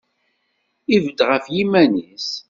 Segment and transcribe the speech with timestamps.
[0.95, 2.29] Ibedd ɣef yiman-is.